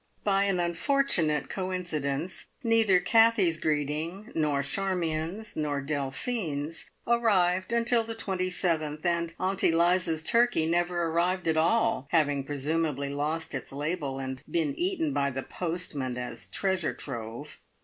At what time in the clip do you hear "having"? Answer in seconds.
12.09-12.43